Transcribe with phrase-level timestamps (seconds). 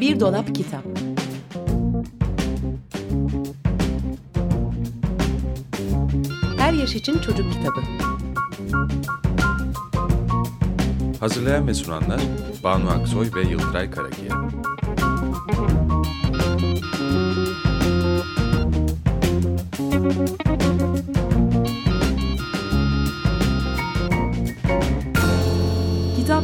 [0.00, 0.84] Bir dolap kitap.
[6.58, 7.80] Her yaş için çocuk kitabı.
[11.20, 12.20] Hazırlayan ve sunanlar
[12.64, 14.48] Banu Aksoy ve Yıldıray Karakiya.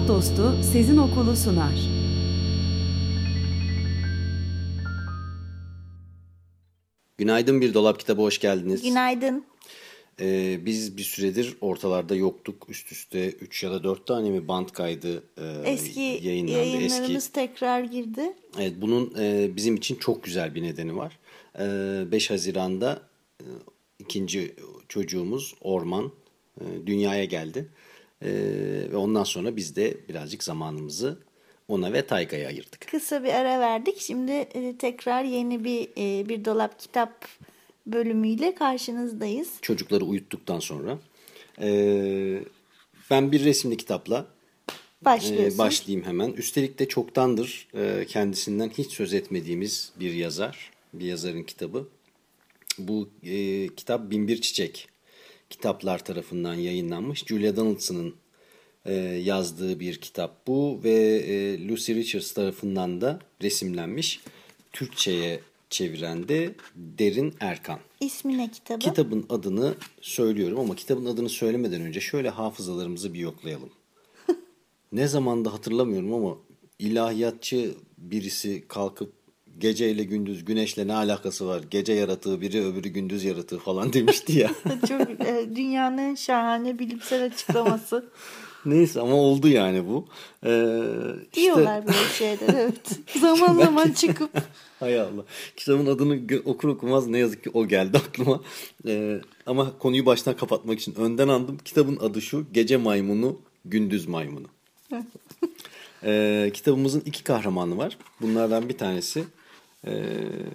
[0.04, 1.74] Kitap Dostu Sezin Okulu sunar.
[7.18, 8.82] Günaydın Bir Dolap Kitabı hoş geldiniz.
[8.82, 9.44] Günaydın.
[10.20, 12.66] Ee, biz bir süredir ortalarda yoktuk.
[12.68, 16.58] Üst üste 3 ya da 4 tane mi band kaydı e, Eski yayınlandı.
[16.58, 17.32] yayınlarımız Eski.
[17.32, 18.32] tekrar girdi.
[18.58, 21.18] Evet, bunun e, bizim için çok güzel bir nedeni var.
[21.58, 23.02] E, 5 Haziran'da
[23.40, 23.46] e,
[23.98, 24.54] ikinci
[24.88, 26.12] çocuğumuz Orman
[26.60, 27.68] e, dünyaya geldi.
[28.24, 28.30] E,
[28.92, 31.18] ve ondan sonra biz de birazcık zamanımızı
[31.68, 32.80] ona ve Tayga'ya ayırdık.
[32.90, 34.00] Kısa bir ara verdik.
[34.00, 37.28] Şimdi e, tekrar yeni bir e, bir dolap kitap
[37.86, 39.48] bölümüyle karşınızdayız.
[39.62, 40.98] Çocukları uyuttuktan sonra.
[41.60, 42.40] E,
[43.10, 44.26] ben bir resimli kitapla
[45.04, 45.54] Başlıyorsun.
[45.54, 46.32] Ee, başlayayım hemen.
[46.32, 50.70] Üstelik de çoktandır e, kendisinden hiç söz etmediğimiz bir yazar.
[50.92, 51.88] Bir yazarın kitabı.
[52.78, 54.88] Bu e, kitap Binbir Çiçek
[55.54, 57.24] kitaplar tarafından yayınlanmış.
[57.26, 58.14] Julia Donaldson'ın
[58.84, 64.20] e, yazdığı bir kitap bu ve e, Lucy Richards tarafından da resimlenmiş.
[64.72, 65.40] Türkçe'ye
[65.70, 67.78] çeviren de Derin Erkan.
[68.00, 68.78] İsmi ne kitabı?
[68.78, 73.70] Kitabın adını söylüyorum ama kitabın adını söylemeden önce şöyle hafızalarımızı bir yoklayalım.
[74.92, 76.36] ne zamanda hatırlamıyorum ama
[76.78, 79.12] ilahiyatçı birisi kalkıp
[79.58, 81.62] geceyle gündüz güneşle ne alakası var?
[81.70, 84.50] Gece yaratığı biri öbürü gündüz yaratığı falan demişti ya.
[84.88, 88.04] Çok e, dünyanın en şahane bilimsel açıklaması.
[88.66, 90.06] Neyse ama oldu yani bu.
[90.46, 90.82] Ee,
[91.22, 92.98] işte- Diyorlar böyle şeyler evet.
[93.20, 94.30] Zaman zaman çıkıp
[94.80, 95.24] Hay Allah.
[95.56, 98.40] Kitabın adını okur okumaz ne yazık ki o geldi aklıma.
[98.86, 101.58] Ee, ama konuyu baştan kapatmak için önden andım.
[101.64, 102.44] Kitabın adı şu.
[102.52, 104.46] Gece maymunu, gündüz maymunu.
[106.04, 107.98] Ee, kitabımızın iki kahramanı var.
[108.20, 109.24] Bunlardan bir tanesi
[109.86, 109.92] e,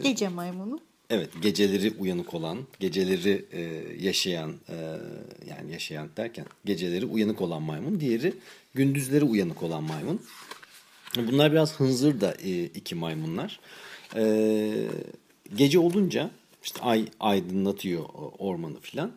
[0.03, 0.79] gece maymunu.
[1.09, 3.61] evet geceleri uyanık olan, geceleri e,
[4.05, 4.75] yaşayan e,
[5.49, 7.99] yani yaşayan derken geceleri uyanık olan maymun.
[7.99, 8.33] Diğeri
[8.73, 10.21] gündüzleri uyanık olan maymun.
[11.17, 13.59] Bunlar biraz hınzır da e, iki maymunlar.
[14.15, 14.87] E,
[15.55, 16.31] gece olunca
[16.63, 18.05] işte ay aydınlatıyor
[18.39, 19.11] ormanı filan.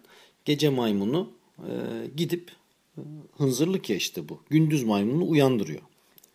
[0.45, 1.71] Gece maymunu e,
[2.17, 2.51] gidip
[2.99, 3.01] e,
[3.37, 4.41] hınzırlık ya işte bu.
[4.51, 5.81] Gündüz maymununu uyandırıyor.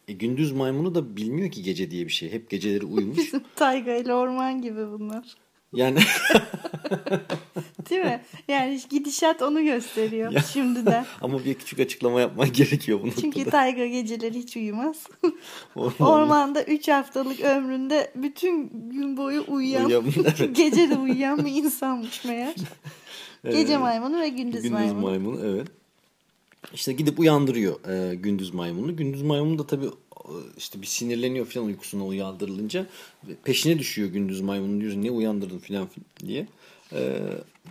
[0.07, 2.31] E, gündüz maymunu da bilmiyor ki gece diye bir şey.
[2.31, 3.17] Hep geceleri uyumuş.
[3.17, 5.35] Bizim tayga ile orman gibi bunlar.
[5.73, 5.99] Yani
[7.89, 8.21] Değil mi?
[8.47, 10.41] Yani gidişat onu gösteriyor Ya.
[10.41, 11.05] şimdiden.
[11.21, 13.49] ama bir küçük açıklama yapman gerekiyor bu Çünkü noktada.
[13.49, 15.03] tayga geceleri hiç uyumaz.
[15.75, 20.55] Orman- Ormanda 3 haftalık ömründe bütün gün boyu uyuyan, Uyuyan, evet.
[20.55, 22.55] gece de uyuyan bir insanmış meğer.
[23.51, 25.01] Gece maymunu ve gündüz, Gündüz maymunu.
[25.05, 25.67] maymunu evet.
[26.73, 28.95] İşte gidip uyandırıyor e, gündüz maymununu.
[28.95, 32.85] Gündüz maymunu da tabii e, işte bir sinirleniyor falan uykusuna uyandırılınca.
[33.43, 35.87] Peşine düşüyor gündüz maymunun diyor ne uyandırdın falan
[36.25, 36.47] diye.
[36.93, 37.19] E,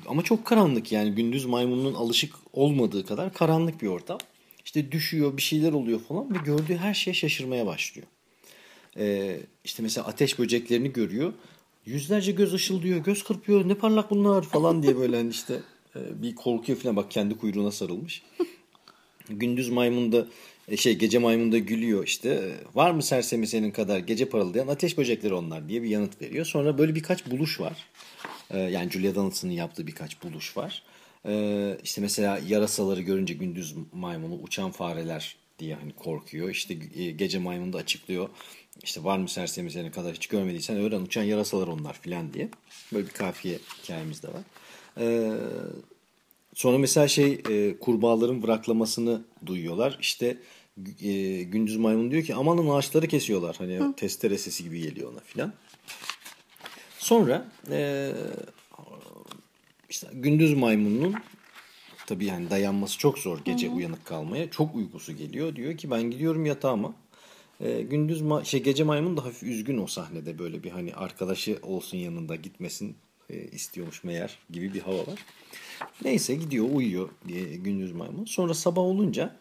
[0.07, 4.19] ama çok karanlık yani gündüz maymunun alışık olmadığı kadar karanlık bir ortam.
[4.65, 8.07] İşte düşüyor bir şeyler oluyor falan ve gördüğü her şeye şaşırmaya başlıyor.
[8.99, 11.33] Ee, işte mesela ateş böceklerini görüyor.
[11.87, 15.61] Yüzlerce göz ışıldıyor, göz kırpıyor, ne parlak bunlar falan diye böyle hani işte
[15.97, 18.23] e, bir korkuyor falan bak kendi kuyruğuna sarılmış.
[19.29, 20.27] Gündüz maymun da
[20.69, 24.69] e, şey gece maymun da gülüyor işte e, var mı sersemi senin kadar gece parıldayan
[24.69, 26.47] ateş böcekleri onlar diye bir yanıt veriyor.
[26.47, 27.87] Sonra böyle birkaç buluş var.
[28.51, 30.83] Ee, yani Julia Donaldson'ın yaptığı birkaç buluş var.
[31.83, 36.51] İşte mesela yarasaları görünce gündüz maymunu uçan fareler diye hani korkuyor.
[36.51, 38.29] İşte e, gece maymunu da açıklıyor.
[38.83, 42.49] İşte var mı sersemi senin kadar hiç görmediysen öğren uçan yarasalar onlar filan diye.
[42.93, 44.43] Böyle bir kafiye hikayemiz de var.
[44.99, 45.33] Ee,
[46.57, 49.99] Sonra mesela şey e, kurbağaların bıraklamasını duyuyorlar.
[50.01, 50.39] İşte
[51.03, 53.57] e, gündüz maymun diyor ki amanın ağaçları kesiyorlar.
[53.59, 55.53] Hani testere sesi gibi geliyor ona filan.
[56.99, 58.13] Sonra e,
[59.91, 61.15] işte gündüz maymunun
[62.07, 64.51] tabii yani dayanması çok zor gece uyanık kalmaya.
[64.51, 65.57] Çok uykusu geliyor.
[65.57, 66.95] Diyor ki ben gidiyorum yatağıma.
[67.61, 71.59] E, gündüz ma- şey gece maymun da hafif üzgün o sahnede böyle bir hani arkadaşı
[71.63, 72.97] olsun yanında gitmesin
[73.31, 75.25] e, istiyormuş meğer gibi bir hava var.
[76.05, 78.25] Neyse gidiyor uyuyor diye gündüz maymun.
[78.25, 79.37] Sonra sabah olunca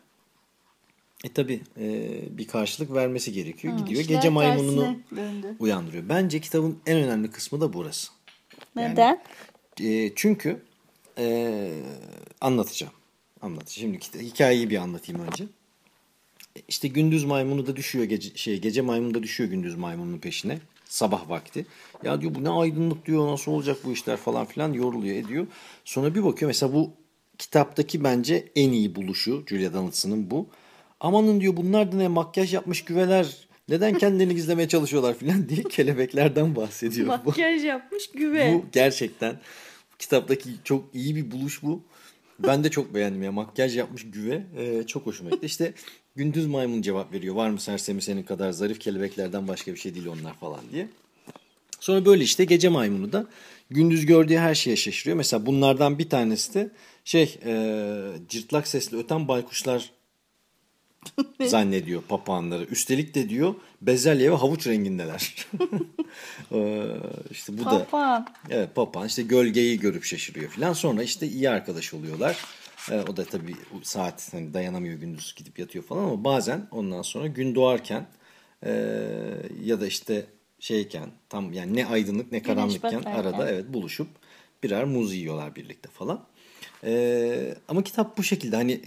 [1.23, 1.61] e tabi
[2.37, 3.77] bir karşılık vermesi gerekiyor.
[3.77, 4.97] gidiyor işler gece maymununu
[5.59, 6.09] uyandırıyor.
[6.09, 8.11] Bence kitabın en önemli kısmı da burası.
[8.75, 9.21] Neden?
[9.81, 10.61] E, çünkü
[11.17, 11.69] e,
[12.41, 12.93] anlatacağım.
[13.41, 13.99] Anlatacağım.
[14.01, 15.45] Şimdi hikayeyi bir anlatayım önce.
[16.67, 20.59] işte gündüz maymunu da düşüyor gece şey gece maymunu da düşüyor gündüz maymunun peşine
[20.95, 21.65] sabah vakti.
[22.03, 25.47] Ya diyor bu ne aydınlık diyor nasıl olacak bu işler falan filan yoruluyor ediyor.
[25.85, 26.91] Sonra bir bakıyor mesela bu
[27.37, 30.47] kitaptaki bence en iyi buluşu Julia Donaldson'ın bu.
[30.99, 36.55] Amanın diyor bunlar da ne makyaj yapmış güveler neden kendini gizlemeye çalışıyorlar filan diye kelebeklerden
[36.55, 37.07] bahsediyor.
[37.07, 38.53] Bu- Makyaj yapmış güve.
[38.53, 39.39] bu gerçekten
[39.99, 41.83] kitaptaki çok iyi bir buluş bu.
[42.39, 43.31] Ben de çok beğendim ya.
[43.31, 44.43] Makyaj yapmış güve.
[44.57, 45.45] Ee, çok hoşuma gitti.
[45.45, 45.73] İşte
[46.15, 47.35] gündüz maymun cevap veriyor.
[47.35, 50.87] Var mı sersemi senin kadar zarif kelebeklerden başka bir şey değil onlar falan diye.
[51.79, 53.27] Sonra böyle işte gece maymunu da
[53.69, 55.17] gündüz gördüğü her şeye şaşırıyor.
[55.17, 56.69] Mesela bunlardan bir tanesi de
[57.03, 57.53] şey e,
[58.29, 59.91] cırtlak sesli öten baykuşlar
[61.45, 62.63] zannediyor papağanları.
[62.63, 65.35] Üstelik de diyor bezelye ve havuç rengindeler.
[66.51, 66.85] Ee,
[67.31, 68.27] işte bu da Papağan.
[68.49, 70.73] Evet papağan işte gölgeyi görüp şaşırıyor falan.
[70.73, 72.37] Sonra işte iyi arkadaş oluyorlar.
[72.91, 77.27] Ee, o da tabii saat hani dayanamıyor gündüz gidip yatıyor falan ama bazen ondan sonra
[77.27, 78.07] gün doğarken
[78.65, 78.71] e,
[79.63, 80.25] ya da işte
[80.59, 84.07] şeyken tam yani ne aydınlık ne karanlıkken arada evet buluşup
[84.63, 86.25] birer muz yiyorlar birlikte falan.
[86.83, 88.81] Ee, ama kitap bu şekilde hani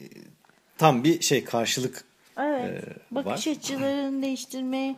[0.79, 2.05] tam bir şey karşılık
[2.39, 2.85] Evet.
[3.11, 3.53] Bakış var.
[3.53, 4.97] açılarını değiştirmeye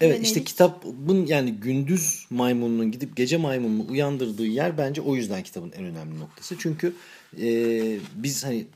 [0.00, 0.46] Evet işte yönelik.
[0.46, 6.20] kitabın yani gündüz maymununun gidip gece maymununu uyandırdığı yer bence o yüzden kitabın en önemli
[6.20, 6.56] noktası.
[6.58, 6.94] Çünkü
[7.40, 8.66] e, biz hani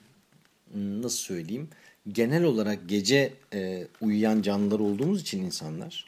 [0.77, 1.69] nasıl söyleyeyim
[2.13, 6.07] genel olarak gece e, uyuyan canlılar olduğumuz için insanlar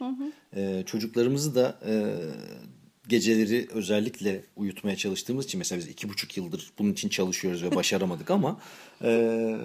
[0.56, 1.92] e, çocuklarımızı da e,
[3.08, 8.30] geceleri özellikle uyutmaya çalıştığımız için mesela biz iki buçuk yıldır bunun için çalışıyoruz ve başaramadık
[8.30, 8.60] ama
[9.02, 9.56] e,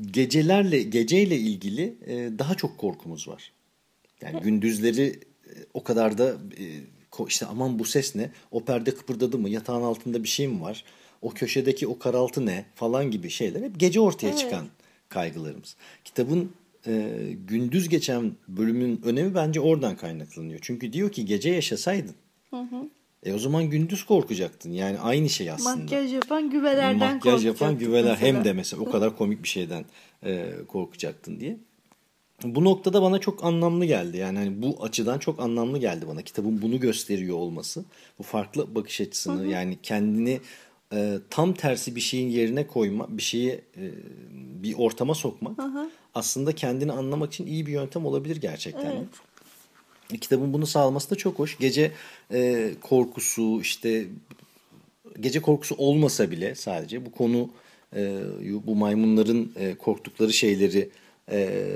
[0.00, 3.52] gecelerle geceyle ilgili e, daha çok korkumuz var.
[4.20, 6.64] Yani gündüzleri e, o kadar da e,
[7.28, 8.30] işte aman bu ses ne?
[8.50, 9.48] O perde kıpırdadı mı?
[9.48, 10.84] Yatağın altında bir şey mi var?
[11.22, 12.64] O köşedeki o karaltı ne?
[12.74, 14.38] Falan gibi şeyler hep gece ortaya Evet.
[14.38, 14.66] çıkan
[15.08, 15.76] kaygılarımız.
[16.04, 16.52] Kitabın
[16.86, 17.12] e,
[17.46, 20.58] gündüz geçen bölümün önemi bence oradan kaynaklanıyor.
[20.62, 22.14] Çünkü diyor ki gece yaşasaydın
[23.22, 24.72] e o zaman gündüz korkacaktın.
[24.72, 25.76] Yani aynı şey aslında.
[25.76, 28.36] Makyaj yapan güvelerden Makyaj yapan korkacaktım güveler mesela.
[28.36, 29.84] hem de mesela o kadar komik bir şeyden
[30.24, 31.56] e, korkacaktın diye.
[32.44, 34.16] Bu noktada bana çok anlamlı geldi.
[34.16, 36.22] Yani hani bu açıdan çok anlamlı geldi bana.
[36.22, 37.84] Kitabın bunu gösteriyor olması.
[38.18, 40.40] Bu farklı bakış açısını yani kendini
[40.92, 43.84] e, tam tersi bir şeyin yerine koyma, bir şeyi e,
[44.62, 45.54] bir ortama sokma.
[46.14, 48.90] Aslında kendini anlamak için iyi bir yöntem olabilir gerçekten.
[48.90, 49.06] Evet.
[50.12, 51.58] E, Kitabın bunu sağlaması da çok hoş.
[51.58, 51.92] Gece
[52.32, 54.06] e, korkusu işte
[55.20, 57.50] gece korkusu olmasa bile sadece bu konu
[57.96, 58.20] e,
[58.66, 60.90] bu maymunların e, korktukları şeyleri
[61.30, 61.68] e,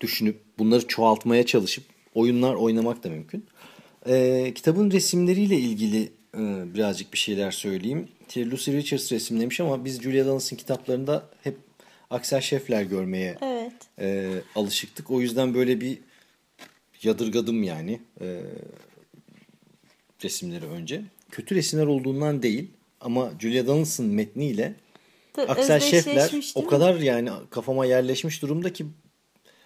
[0.00, 1.84] düşünüp bunları çoğaltmaya çalışıp
[2.14, 3.46] oyunlar oynamak da mümkün.
[4.06, 6.12] E, kitabın resimleriyle ilgili
[6.74, 8.08] birazcık bir şeyler söyleyeyim.
[8.36, 11.56] Lucy Richards resimlemiş ama biz Julia Donaldson kitaplarında hep
[12.10, 13.72] Axel Scheffler görmeye Evet.
[14.00, 15.10] e, alışıktık.
[15.10, 15.98] O yüzden böyle bir
[17.02, 18.40] yadırgadım yani e,
[20.24, 21.02] resimleri önce.
[21.30, 22.70] Kötü resimler olduğundan değil
[23.00, 24.74] ama Julia Donaldson metniyle
[25.32, 26.66] Tabii Axel Scheffler o değil mi?
[26.66, 28.86] kadar yani kafama yerleşmiş durumda ki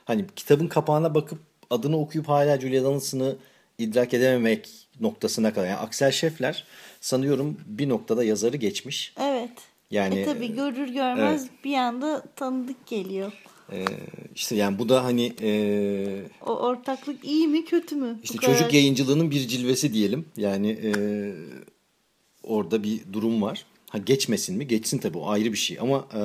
[0.05, 1.39] hani kitabın kapağına bakıp
[1.71, 3.37] adını okuyup hala Julia Donaldson'ı
[3.79, 5.67] idrak edememek noktasına kadar.
[5.67, 6.65] Yani Axel Scheffler
[7.01, 9.13] sanıyorum bir noktada yazarı geçmiş.
[9.21, 9.51] Evet.
[9.91, 13.33] Yani e tabii görür görmez bir anda tanıdık geliyor.
[13.73, 13.85] e,
[14.35, 18.19] işte yani bu da hani e, O ortaklık iyi mi kötü mü?
[18.23, 20.27] İşte kadar- çocuk yayıncılığının bir cilvesi diyelim.
[20.37, 20.91] Yani e,
[22.43, 23.67] orada bir durum var.
[23.91, 24.67] Ha geçmesin mi?
[24.67, 25.79] Geçsin tabii o ayrı bir şey.
[25.81, 26.21] Ama e,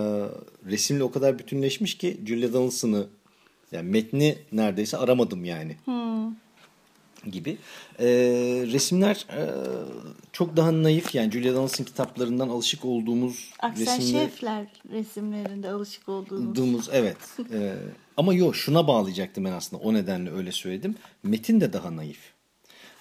[0.71, 3.07] resimle o kadar bütünleşmiş ki Julia Donaldson'ı
[3.71, 5.75] yani metni neredeyse aramadım yani.
[7.31, 7.57] Gibi.
[7.99, 8.05] E,
[8.71, 9.41] resimler e,
[10.31, 16.89] çok daha naif yani Julia Donaldson kitaplarından alışık olduğumuz Aksel resimleri Scheffler resimlerinde alışık olduğumuz.
[16.91, 17.17] Evet.
[17.53, 17.75] Ee,
[18.17, 19.83] ama yok şuna bağlayacaktım ben aslında.
[19.83, 20.95] O nedenle öyle söyledim.
[21.23, 22.19] Metin de daha naif.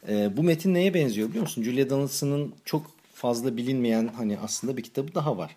[0.08, 1.62] Ee, bu metin neye benziyor biliyor musun?
[1.62, 5.56] Julia Donaldson'ın çok fazla bilinmeyen hani aslında bir kitabı daha var.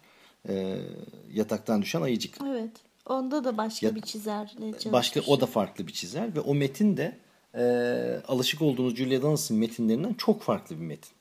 [0.49, 0.77] Ee,
[1.33, 2.37] yataktan düşen ayıcık.
[2.47, 2.71] Evet.
[3.05, 4.93] Onda da başka Ya- bir çizerle çalışmış.
[4.93, 7.17] Başka o da farklı bir çizer ve o metin de
[7.57, 7.63] e,
[8.27, 11.11] alışık olduğunuz Julia Donaldson metinlerinden çok farklı bir metin.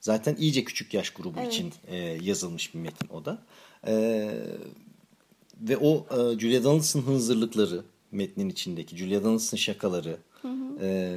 [0.00, 1.52] Zaten iyice küçük yaş grubu Evet.
[1.52, 3.38] için e, yazılmış bir metin o da.
[3.86, 3.94] E,
[5.60, 10.16] ve o e, Julia Donaldson hınzırlıkları metnin içindeki Julia Donaldson şakaları
[10.80, 11.16] e,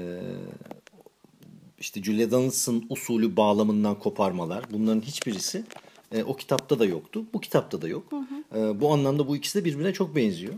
[1.79, 5.63] işte Julia Donaldson usulü bağlamından koparmalar bunların hiçbirisi
[6.11, 7.25] e, o kitapta da yoktu.
[7.33, 8.13] Bu kitapta da yok.
[8.55, 10.53] E, bu anlamda bu ikisi de birbirine çok benziyor.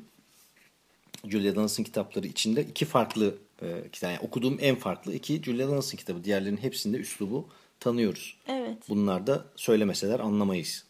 [1.27, 4.11] Julia Donaldson kitapları içinde iki farklı e, kitap.
[4.11, 6.23] Yani okuduğum en farklı iki Julia Donaldson kitabı.
[6.23, 7.47] Diğerlerinin hepsinde üslubu
[7.79, 8.37] tanıyoruz.
[8.47, 8.77] Evet.
[8.89, 10.85] Bunlar da söylemeseler anlamayız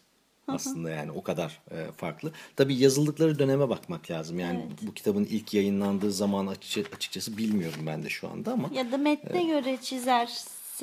[0.48, 2.32] aslında yani o kadar e, farklı.
[2.56, 4.38] Tabii yazıldıkları döneme bakmak lazım.
[4.38, 4.78] Yani Evet.
[4.82, 8.96] bu kitabın ilk yayınlandığı zaman açıkça- açıkçası bilmiyorum ben de şu anda ama Ya da
[8.96, 10.30] metne göre çizer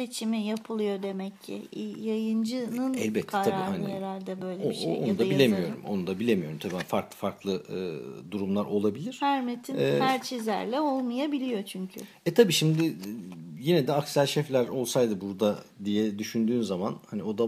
[0.02, 1.62] seçimi yapılıyor demek ki.
[2.02, 4.88] Yayıncının Elbette, tabii, kararı hani herhalde böyle o, bir şey.
[4.92, 5.30] o- onu ya da yazarın.
[5.32, 5.80] bilemiyorum.
[5.88, 6.58] Onu da bilemiyorum.
[6.60, 7.78] Tabii farklı farklı e,
[8.32, 9.18] durumlar olabilir.
[9.20, 12.00] Her metin her çizerle olmayabiliyor çünkü.
[12.26, 12.94] E tabii şimdi e,
[13.60, 17.48] yine de Aksel Şefler olsaydı burada diye düşündüğün zaman hani o da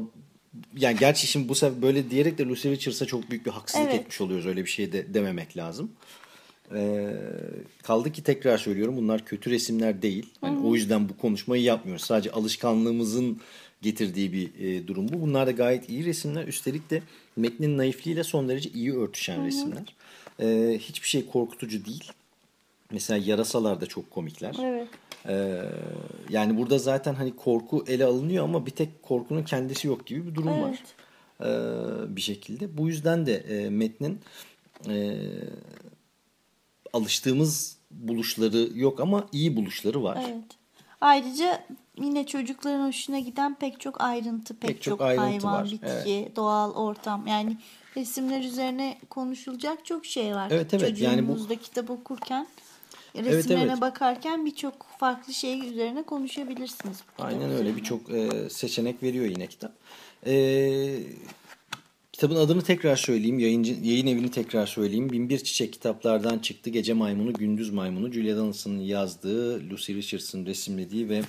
[0.77, 4.01] yani gerçi şimdi bu sefer böyle diyerek de Lucy Richards'a çok büyük bir haksızlık Evet.
[4.01, 4.45] etmiş oluyoruz.
[4.45, 5.91] Öyle bir şey de dememek lazım.
[6.73, 7.13] Ee,
[7.83, 10.25] kaldı ki tekrar söylüyorum bunlar kötü resimler değil.
[10.41, 12.03] Hani o yüzden bu konuşmayı yapmıyoruz.
[12.03, 13.41] Sadece alışkanlığımızın
[13.81, 15.21] getirdiği bir e, durum bu.
[15.21, 16.47] Bunlar da gayet iyi resimler.
[16.47, 17.01] Üstelik de
[17.35, 19.95] metnin naifliğiyle son derece iyi örtüşen resimler.
[20.39, 22.11] Ee, hiçbir şey korkutucu değil.
[22.91, 24.55] Mesela yarasalar da çok komikler.
[24.63, 24.87] Evet.
[25.27, 25.61] Ee,
[26.29, 30.35] yani burada zaten hani korku ele alınıyor ama bir tek korkunun kendisi yok gibi bir
[30.35, 30.83] durum var.
[31.41, 32.77] Ee, bir şekilde.
[32.77, 34.19] Bu yüzden de e, metnin
[34.87, 35.17] e,
[36.93, 40.17] alıştığımız buluşları yok ama iyi buluşları var.
[40.29, 40.43] Evet.
[41.01, 41.63] Ayrıca
[42.01, 46.31] yine çocukların hoşuna giden pek çok ayrıntı, pek, Pek çok çok, ayrıntı hayvan, var, bitki,
[46.35, 47.27] doğal ortam.
[47.27, 47.57] Yani
[47.97, 50.47] resimler üzerine konuşulacak çok şey var.
[50.51, 51.01] Evet, evet.
[51.01, 52.47] Yani bu- kitap okurken,
[53.15, 53.81] resimlerine evet.
[53.81, 56.97] bakarken birçok farklı şey üzerine konuşabilirsiniz.
[57.19, 57.77] Aynen öyle üzerine.
[57.77, 59.71] birçok e, seçenek veriyor yine kitap.
[60.25, 60.33] E,
[62.19, 63.39] kitabın adını tekrar söyleyeyim.
[63.39, 65.09] Yayıncı, yayın evini tekrar söyleyeyim.
[65.09, 66.69] Binbir Çiçek kitaplardan çıktı.
[66.69, 68.11] Gece Maymunu, Gündüz Maymunu.
[68.11, 71.21] Julia Donaldson'ın yazdığı, Lucy Richards'ın resimlediği ve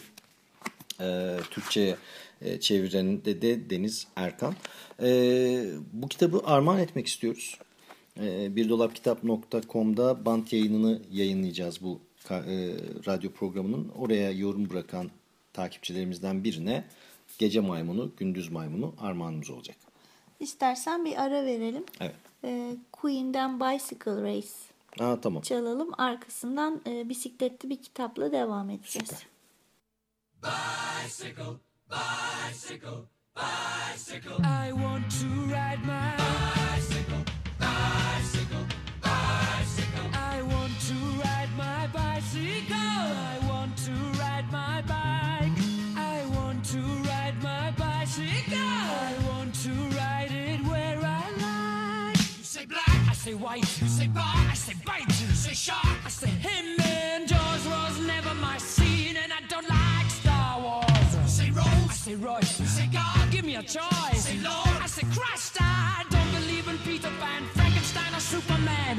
[1.01, 1.97] e, Türkçe'ye
[2.43, 4.55] e, çeviren de, de Deniz Erkan.
[5.03, 7.59] E, bu kitabı armağan etmek istiyoruz.
[8.21, 12.35] E, birdolapkitap.com'da bant yayınını yayınlayacağız bu e,
[13.07, 13.89] radyo programının.
[13.89, 15.11] Oraya yorum bırakan
[15.53, 16.85] takipçilerimizden birine
[17.39, 19.90] Gece Maymunu, Gündüz Maymunu armağanımız olacak.
[20.41, 21.85] İstersen bir ara verelim.
[22.01, 22.15] Evet.
[22.45, 24.49] Ee, Queen'den Bicycle Race
[25.01, 25.43] Aa, tamam.
[25.43, 25.91] çalalım.
[25.99, 29.09] Arkasından e, bisikletli bir kitapla devam edeceğiz.
[29.09, 29.27] Süper.
[34.45, 36.30] I want to ride my
[53.50, 53.80] white.
[53.80, 55.07] You say bar, I say bite.
[55.21, 56.80] You say shark, I say him.
[56.80, 61.11] And Jaws was never my scene, and I don't like Star Wars.
[61.23, 62.61] You say Rose, I say Royce.
[62.61, 64.12] You say God, give me a choice.
[64.12, 65.57] You Say Lord, I say Christ.
[65.61, 68.97] I don't believe in Peter Pan, Frankenstein, or Superman.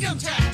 [0.00, 0.49] Freedom Tax.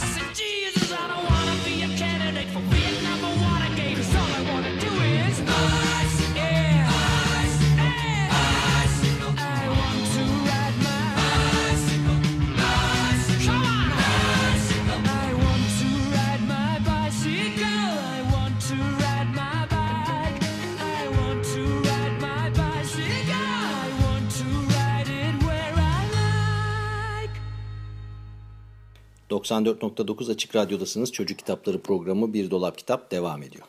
[29.36, 31.12] 94.9 Açık Radyo'dasınız.
[31.12, 33.64] Çocuk Kitapları programı Bir Dolap Kitap devam ediyor.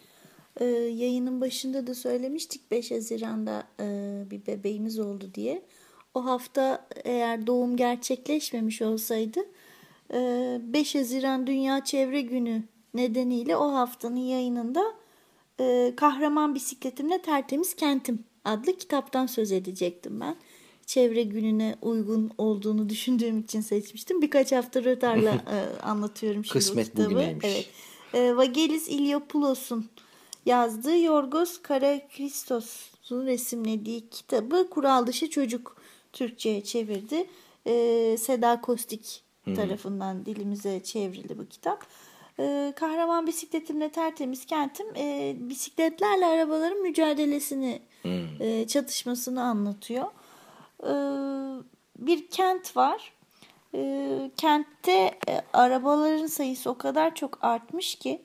[0.59, 3.85] Ee, yayının başında da söylemiştik 5 Haziran'da e,
[4.31, 5.61] bir bebeğimiz oldu diye.
[6.13, 9.39] O hafta eğer doğum gerçekleşmemiş olsaydı
[10.13, 14.83] e, 5 Haziran Dünya Çevre Günü nedeniyle o haftanın yayınında
[15.59, 20.35] e, Kahraman Bisikletimle Tertemiz Kentim adlı kitaptan söz edecektim ben.
[20.87, 24.21] Çevre gününe uygun olduğunu düşündüğüm için seçmiştim.
[24.21, 27.21] Birkaç hafta rötarla e, anlatıyorum şimdi Kısmet bu kitabı.
[27.43, 27.69] Evet.
[28.13, 29.89] E, Vagelis İliopoulos'un
[30.45, 35.77] yazdığı Yorgos Karakristos'un resimlediği kitabı Kural Dışı Çocuk
[36.13, 37.27] Türkçe'ye çevirdi.
[37.65, 39.23] E, Seda Kostik
[39.55, 41.85] tarafından dilimize çevrildi bu kitap.
[42.39, 47.81] E, Kahraman bisikletimle tertemiz kentim e, bisikletlerle arabaların mücadelesini,
[48.39, 50.05] e, çatışmasını anlatıyor.
[50.83, 50.93] E,
[51.97, 53.13] bir kent var.
[53.75, 54.91] E, kentte
[55.27, 58.21] e, arabaların sayısı o kadar çok artmış ki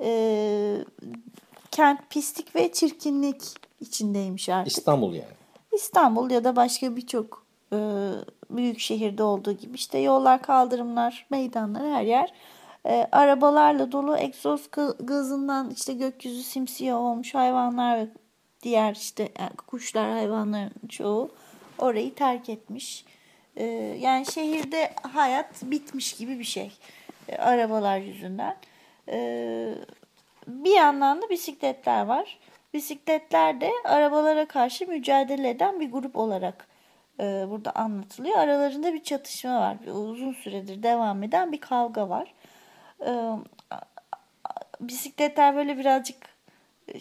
[0.00, 0.84] e,
[1.70, 3.42] kent pislik ve çirkinlik
[3.80, 4.78] içindeymiş artık.
[4.78, 5.34] İstanbul yani.
[5.72, 7.78] İstanbul ya da başka birçok e,
[8.50, 12.32] büyük şehirde olduğu gibi işte yollar, kaldırımlar, meydanlar her yer
[12.86, 18.08] e, arabalarla dolu egzoz ga- gazından işte gökyüzü simsiyah olmuş hayvanlar ve
[18.62, 21.30] diğer işte yani kuşlar hayvanların çoğu
[21.78, 23.04] orayı terk etmiş.
[23.56, 23.64] E,
[24.00, 26.72] yani şehirde hayat bitmiş gibi bir şey
[27.28, 28.56] e, arabalar yüzünden.
[29.08, 29.74] E,
[30.46, 32.38] bir yandan da bisikletler var.
[32.74, 36.66] Bisikletler de arabalara karşı mücadele eden bir grup olarak
[37.20, 38.38] e, burada anlatılıyor.
[38.38, 39.76] Aralarında bir çatışma var.
[39.86, 42.34] Uzun süredir devam eden bir kavga var.
[43.00, 43.10] E,
[43.70, 43.80] a-
[44.80, 46.16] bisikletler böyle birazcık
[46.88, 46.94] e,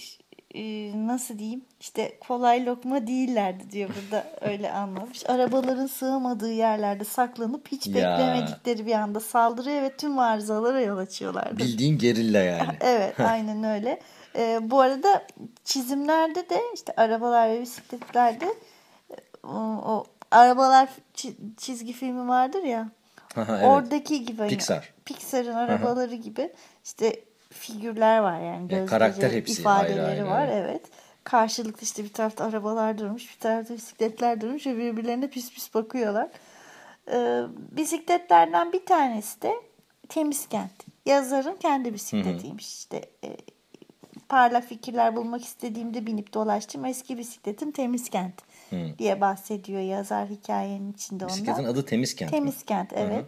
[1.08, 5.30] nasıl diyeyim işte kolay lokma değillerdi diyor burada öyle anlamış.
[5.30, 7.94] Arabaların sığamadığı yerlerde saklanıp hiç Ya.
[7.96, 11.58] beklemedikleri bir anda saldırıyor ve tüm arızalara yol açıyorlardı.
[11.58, 12.70] Bildiğin gerilla yani.
[12.82, 14.00] Evet aynen öyle.
[14.36, 15.24] Ee, bu arada
[15.64, 18.46] çizimlerde de işte arabalar ve bisikletlerde
[19.12, 19.16] e,
[19.48, 22.90] o, o arabalar çi- çizgi filmi vardır ya.
[23.36, 23.68] Aha, evet.
[23.70, 24.38] Oradaki gibi.
[24.38, 24.94] hani Pixar.
[25.06, 26.52] Pixar'ın arabaları gibi
[26.86, 27.20] işte
[27.52, 28.68] figürler var yani.
[28.68, 30.82] Gözleri, karakter hepsi ifadeleri ayrı ayrı, var evet.
[31.24, 36.28] Karşılıklı işte bir tarafta arabalar durmuş, bir tarafta bisikletler durmuş ve birbirlerine pis pis bakıyorlar.
[37.12, 39.54] Ee, bisikletlerden bir tanesi de
[40.10, 40.72] Temiz Kent.
[41.06, 42.74] Yazarın kendi bisikletiymiş.
[42.74, 43.38] İşte e,
[44.30, 46.86] parlak fikirler bulmak istediğimde binip dolaştım.
[46.86, 48.34] Eski bisikletim Temiz Kent
[49.00, 51.36] diye bahsediyor yazar hikayenin içinde ondan.
[51.36, 52.32] Bisikletin adı Temiz Kent.
[52.32, 52.38] mi?
[52.38, 53.26] Temiz Kent evet.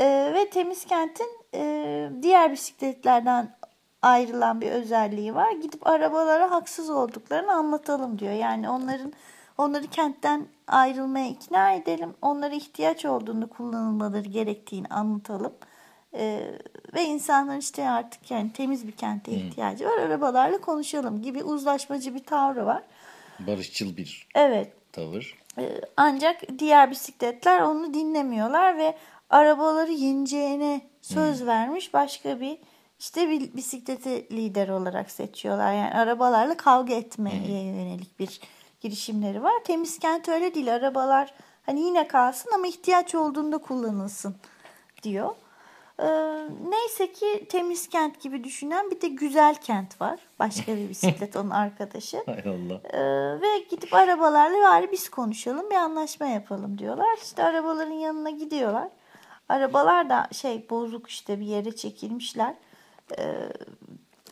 [0.00, 3.56] Ee, ve Temiz Kent'in e, diğer bisikletlerden
[4.02, 5.52] ayrılan bir özelliği var.
[5.52, 8.32] Gidip arabalara haksız olduklarını anlatalım diyor.
[8.32, 9.12] Yani onların
[9.58, 12.14] onları kentten ayrılmaya ikna edelim.
[12.22, 15.52] Onlara ihtiyaç olduğunu kullanılmaları gerektiğini anlatalım.
[16.14, 16.40] Ee,
[16.94, 19.98] ve insanların işte artık yani temiz bir kente ihtiyacı var.
[19.98, 22.82] Arabalarla konuşalım gibi uzlaşmacı bir tavrı var.
[23.40, 24.72] Barışçıl bir Evet.
[24.92, 25.38] tavır.
[25.58, 28.96] Ee, Ancak diğer bisikletler onu dinlemiyorlar ve
[29.30, 32.58] arabaları yeneceğine söz vermiş başka bir
[33.00, 35.72] işte bisikleti lider olarak seçiyorlar.
[35.72, 38.40] Yani arabalarla kavga etmeye yönelik bir
[38.80, 39.64] girişimleri var.
[39.64, 40.74] Temiz kent öyle değil.
[40.74, 41.34] Arabalar
[41.66, 44.36] hani yine kalsın ama ihtiyaç olduğunda kullanılsın
[45.02, 45.30] diyor.
[45.98, 46.06] Ee,
[46.68, 50.18] neyse ki temiz kent gibi düşünen bir de güzel kent var.
[50.38, 52.22] Başka bir bisiklet onun arkadaşı.
[52.26, 52.80] Hay Allah.
[52.84, 57.18] Ee, ve gidip arabalarla bari biz konuşalım bir anlaşma yapalım diyorlar.
[57.22, 58.88] İşte arabaların yanına gidiyorlar.
[59.48, 62.54] Arabalar da şey bozuk işte bir yere çekilmişler.
[63.18, 63.52] Ee,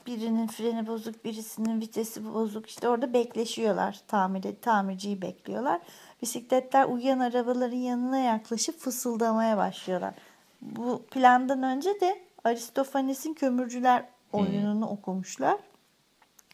[0.06, 2.66] birinin freni bozuk, birisinin vitesi bozuk.
[2.66, 4.00] İşte orada bekleşiyorlar.
[4.08, 5.80] Tamir, tamirciyi bekliyorlar.
[6.22, 10.14] Bisikletler uyuyan arabaların yanına yaklaşıp fısıldamaya başlıyorlar.
[10.60, 15.56] Bu plandan önce de Aristofanes'in Kömürcüler oyununu okumuşlar.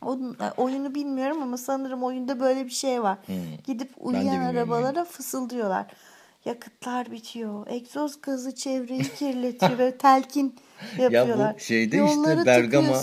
[0.03, 3.19] Onun, e, oyunu bilmiyorum ama sanırım oyunda böyle bir şey var.
[3.65, 5.87] Gidip uyuyan arabalara fısıldıyorlar.
[6.45, 7.67] Yakıtlar bitiyor.
[7.67, 9.79] Egzoz gazı çevreyi kirletiyor.
[9.79, 10.55] Böyle telkin
[10.99, 11.39] yapıyorlar.
[11.49, 12.97] Ya bu şeyde Yolları işte Bergama.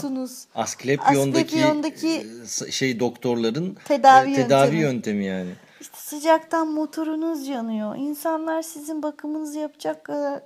[0.55, 2.27] Asklepion'daki, Asklepion'daki
[2.67, 4.81] e, şey doktorların tedavi e, tedavi yöntemi.
[4.81, 5.49] yöntemi yani.
[5.81, 7.95] İşte sıcaktan motorunuz yanıyor.
[7.95, 10.39] İnsanlar sizin bakımınızı yapacak kadar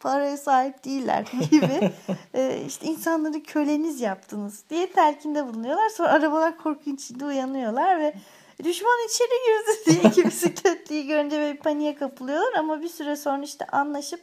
[0.00, 1.90] paraya sahip değiller gibi.
[2.34, 5.88] e, işte insanları köleniz yaptınız diye telkinde bulunuyorlar.
[5.88, 8.14] Sonra arabalar korku içinde uyanıyorlar ve
[8.64, 12.52] düşman içeri girdi diye iki bisikletliyi görünce böyle bir paniğe kapılıyorlar.
[12.58, 14.20] Ama bir süre sonra işte anlaşıp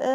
[0.00, 0.08] e,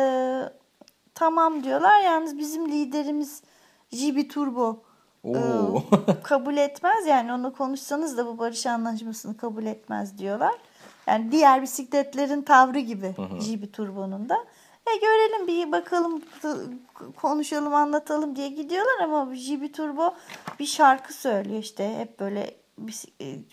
[1.16, 2.02] tamam diyorlar.
[2.04, 3.44] Yalnız bizim liderimiz
[3.92, 4.84] JB Turbo
[5.26, 5.34] e,
[6.24, 7.06] kabul etmez.
[7.08, 10.54] Yani onu konuşsanız da bu barış anlaşmasını kabul etmez diyorlar.
[11.08, 14.46] Yani diğer bisikletlerin tavrı gibi JB Turbo'nun da.
[14.88, 16.22] E görelim bir bakalım
[17.16, 20.14] konuşalım anlatalım diye gidiyorlar ama Jibi Turbo
[20.60, 22.61] bir şarkı söylüyor işte hep böyle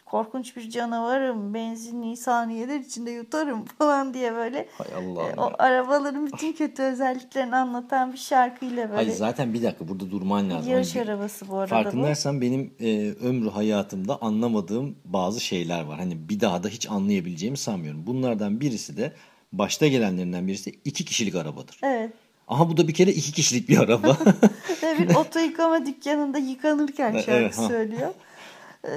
[0.07, 5.38] korkunç bir canavarım benzinliği saniyeler içinde yutarım falan diye böyle Hay e, Allah'ım.
[5.38, 10.51] o arabaların bütün kötü özelliklerini anlatan bir şarkıyla böyle Hayır zaten bir dakika burada durman
[10.51, 10.73] lazım.
[10.73, 11.83] yarış Hani bir- arabası bu arada bu.
[11.85, 15.99] Farkındaysan benim e, ömrü hayatımda anlamadığım bazı şeyler var.
[15.99, 18.07] Hani bir daha da hiç anlayabileceğimi sanmıyorum.
[18.07, 19.12] Bunlardan birisi de
[19.53, 21.81] başta gelenlerinden birisi iki kişilik arabadır.
[21.83, 22.12] Evet.
[22.49, 24.17] Aha bu da bir kere iki kişilik bir araba.
[24.83, 28.11] Ve bir oto yıkama dükkanında yıkanırken şarkı evet, söylüyor.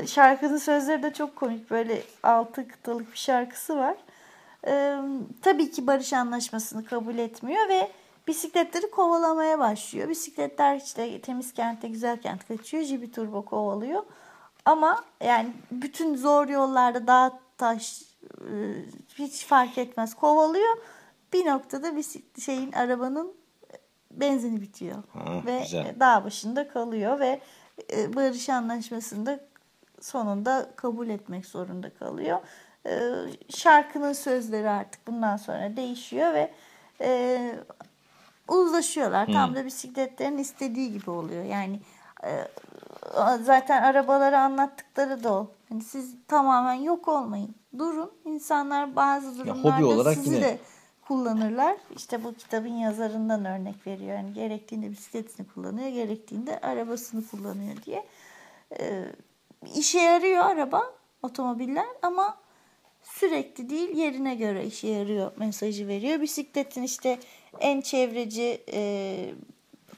[0.07, 1.71] Şarkının sözleri de çok komik.
[1.71, 3.95] Böyle altı kıtalık bir şarkısı var.
[4.67, 4.97] Ee,
[5.41, 7.91] tabii ki barış anlaşmasını kabul etmiyor ve
[8.27, 10.09] bisikletleri kovalamaya başlıyor.
[10.09, 12.83] Bisikletler işte temiz kentte güzel kent kaçıyor.
[12.83, 14.03] Jibi Turbo kovalıyor.
[14.65, 18.01] Ama yani bütün zor yollarda dağ taş
[18.41, 18.53] e,
[19.15, 20.77] hiç fark etmez kovalıyor.
[21.33, 23.33] Bir noktada bisik- şeyin arabanın
[24.11, 25.03] benzini bitiyor.
[25.13, 25.95] Ha, ve güzel.
[25.99, 27.41] dağ başında kalıyor ve
[27.93, 29.39] e, barış anlaşmasında
[30.01, 32.39] sonunda kabul etmek zorunda kalıyor.
[32.85, 32.99] E,
[33.49, 36.51] şarkının sözleri artık bundan sonra değişiyor ve
[37.01, 37.39] e,
[38.47, 39.25] uzlaşıyorlar.
[39.25, 41.43] Tam da bisikletlerin istediği gibi oluyor.
[41.43, 41.79] Yani
[42.23, 42.47] e,
[43.43, 45.51] zaten arabaları anlattıkları da o.
[45.69, 47.55] Hani siz tamamen yok olmayın.
[47.77, 48.11] Durun.
[48.25, 50.59] İnsanlar bazı durumlarda olarak sizi yine- de
[51.07, 51.77] kullanırlar.
[51.95, 54.17] İşte bu kitabın yazarından örnek veriyor.
[54.17, 58.05] Yani gerektiğinde bisikletini kullanıyor, gerektiğinde arabasını kullanıyor diye.
[58.79, 59.05] Ee,
[59.75, 60.93] işe yarıyor araba,
[61.23, 62.37] otomobiller ama
[63.03, 66.21] sürekli değil yerine göre işe yarıyor mesajı veriyor.
[66.21, 67.19] Bisikletin işte
[67.59, 69.33] en çevreci e,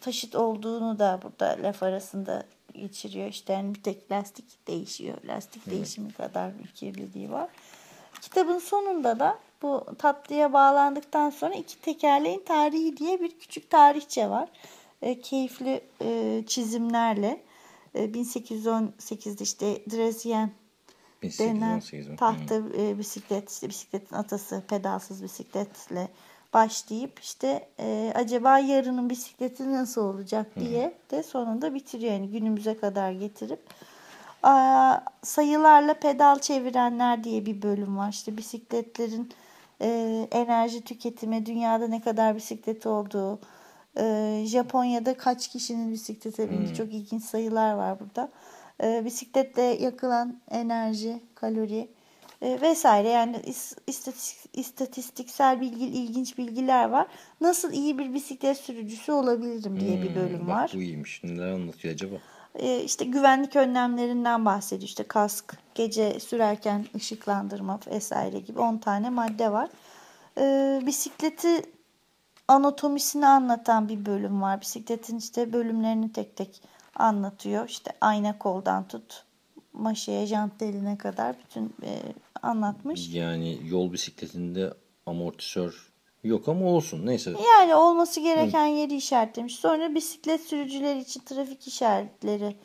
[0.02, 3.28] taşıt olduğunu da burada laf arasında geçiriyor.
[3.28, 5.18] İşte yani bir tek lastik değişiyor.
[5.26, 7.50] Lastik değişimi kadar bir kirliliği var.
[8.22, 14.50] Kitabın sonunda da bu tatlıya bağlandıktan sonra iki tekerleğin tarihi diye bir küçük tarihçe var.
[15.02, 17.43] E, keyifli e, çizimlerle.
[17.96, 20.52] E, 1818'de işte Dresien
[21.40, 22.16] denen 1818 mi?
[22.16, 26.08] tahta e, bisiklet, işte bisikletin atası pedalsız bisikletle
[26.54, 32.14] başlayıp işte e, acaba yarının bisikleti nasıl olacak diye de sonunda bitiriyor.
[32.14, 33.60] Yani günümüze kadar getirip
[34.44, 38.10] Aa, sayılarla pedal çevirenler diye bir bölüm var.
[38.10, 39.32] İşte bisikletlerin
[39.82, 43.40] e, enerji tüketimi, dünyada ne kadar bisiklet olduğu,
[43.98, 48.30] e, Japonya'da kaç kişinin bisiklete bindiği çok ilginç sayılar var burada.
[48.84, 51.88] E, bisikletle yakılan enerji, kalori
[52.42, 57.08] e, vesaire yani is- istatistik, istatistiksel bilgi, ilginç bilgiler var.
[57.42, 60.72] Nasıl iyi bir bisiklet sürücüsü olabilirim diye bir bölüm Hmm, Bak var.
[60.76, 61.24] bu iyiymiş.
[61.24, 62.16] Neler anlatıyor acaba?
[62.56, 64.88] E, işte güvenlik önlemlerinden bahsediyor.
[64.88, 69.70] İşte kask, gece sürerken ışıklandırma vesaire gibi 10 tane madde var.
[70.38, 71.62] E, bisikleti
[72.48, 74.62] anatomisini anlatan bir bölüm var.
[74.62, 76.62] Bisikletin işte bölümlerini tek tek
[76.96, 77.70] anlatıyor.
[77.70, 79.26] İşte ayna koldan tut,
[79.74, 82.02] maşeye, jant deline kadar bütün e,
[82.42, 83.14] anlatmış.
[83.14, 84.74] Yani yol bisikletinde
[85.06, 87.06] amortisör yok ama olsun.
[87.06, 87.34] Neyse.
[87.48, 89.56] Yani olması gereken yeri işaretlemiş.
[89.56, 92.56] Sonra bisiklet sürücüleri için trafik işaretleri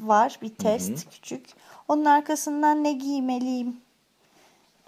[0.00, 0.38] var.
[0.42, 1.46] Bir test küçük.
[1.88, 3.76] Onun arkasından ne giymeliyim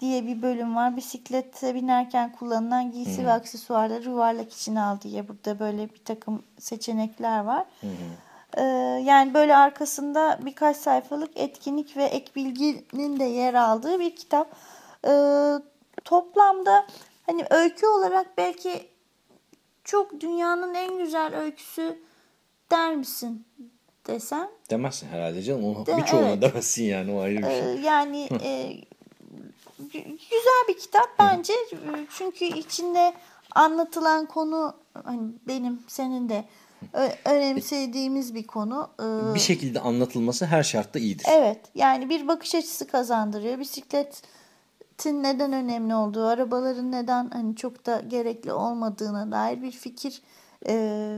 [0.01, 0.97] diye bir bölüm var.
[0.97, 7.39] Bisiklete binerken kullanılan giysi ve aksesuarları yuvarlak içine al diye burada böyle bir takım seçenekler
[7.39, 7.65] var.
[8.57, 8.61] Ee,
[9.05, 14.47] yani böyle arkasında birkaç sayfalık etkinlik ve ek bilginin de yer aldığı bir kitap.
[15.07, 15.53] Ee,
[16.03, 16.85] toplamda
[17.25, 18.87] hani öykü olarak belki
[19.83, 21.99] çok dünyanın en güzel öyküsü
[22.71, 23.45] der misin
[24.07, 24.47] desem.
[24.69, 25.65] Demezsin herhalde canım.
[25.65, 26.41] Onu De- birçoğuna evet.
[26.41, 27.13] demezsin yani.
[27.13, 27.81] O ayrı bir Ee, şey.
[27.83, 28.73] yani e,
[29.99, 31.53] güzel bir kitap bence
[32.17, 33.13] çünkü içinde
[33.55, 34.73] anlatılan konu
[35.03, 36.45] hani benim senin de
[37.25, 38.89] önemsediğimiz bir konu.
[38.99, 41.25] Ee, Bir şekilde anlatılması her şartta iyidir.
[41.29, 43.59] Evet yani bir bakış açısı kazandırıyor.
[43.59, 50.21] Bisikletin neden önemli olduğu, arabaların neden hani çok da gerekli olmadığına dair bir fikir
[50.65, 50.73] e,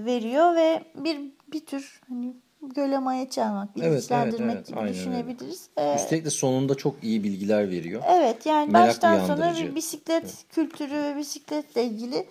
[0.06, 2.34] veriyor ve bir bir tür hani
[2.76, 5.00] göle maya çalmak, Evet, bilinçlendirmek evet, gibi aynen öyle.
[5.00, 5.68] düşünebiliriz.
[5.78, 8.04] Ee, Üstelik de sonunda çok iyi bilgiler veriyor.
[8.08, 12.28] Evet yani Merak baştan sona bir bisiklet kültürü ve bisikletle ilgili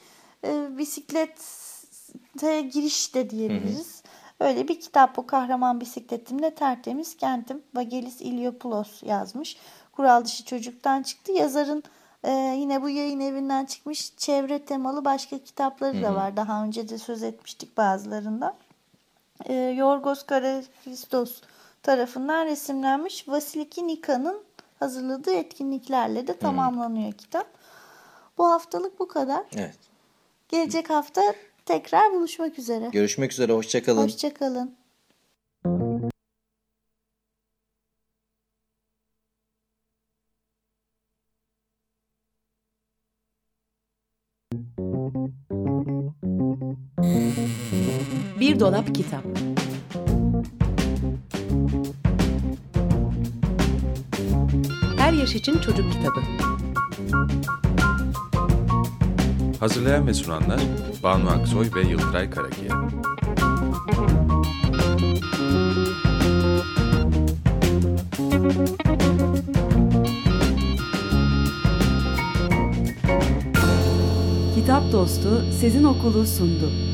[0.46, 4.02] e, bisiklete giriş de diyebiliriz.
[4.40, 9.56] Öyle bir kitap bu kahraman bisikletimle tertemiz kentim Vagelis İlyopoulos yazmış.
[9.92, 11.32] Kural dışı çocuktan çıktı.
[11.32, 11.82] Yazarın
[12.24, 16.36] e, yine bu yayın evinden çıkmış çevre temalı başka kitapları da var.
[16.36, 18.54] Daha önce de söz etmiştik bazılarından.
[19.44, 21.40] E, Yorgos Karakristos
[21.82, 24.42] tarafından resimlenmiş Vasiliki Nika'nın
[24.78, 27.46] hazırladığı etkinliklerle de tamamlanıyor kitap.
[28.38, 29.44] Bu haftalık bu kadar.
[29.56, 29.78] Evet.
[30.48, 31.22] Gelecek hafta
[31.66, 32.88] tekrar buluşmak üzere.
[32.92, 33.52] Görüşmek üzere.
[33.52, 34.02] Hoşçakalın.
[34.02, 34.76] Hoşçakalın.
[48.62, 49.24] Dolap kitap.
[54.98, 56.20] Her yaş için çocuk kitabı.
[59.60, 60.60] Hazırlayan ve sunanlar
[61.02, 62.74] Banu Aksoy ve Yıldıray Karakiya.
[74.54, 76.91] Kitap Dostu Sezin Okulu sundu.